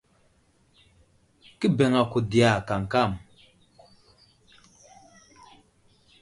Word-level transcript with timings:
Kə 1.59 1.67
bəŋ 1.77 1.93
ako 2.01 2.19
diya 2.31 2.51
kamkam. 2.67 3.11